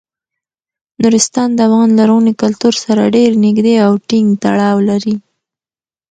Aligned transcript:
نورستان 1.01 1.49
د 1.53 1.59
افغان 1.67 1.89
لرغوني 1.99 2.33
کلتور 2.41 2.73
سره 2.83 3.11
ډیر 3.15 3.31
نږدې 3.45 3.75
او 3.85 3.91
ټینګ 4.07 4.29
تړاو 4.43 4.77
لري. 4.89 5.15